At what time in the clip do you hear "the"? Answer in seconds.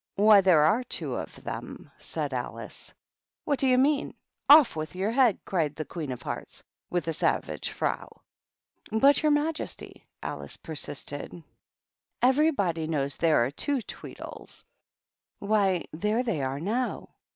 5.75-5.85, 12.45-12.51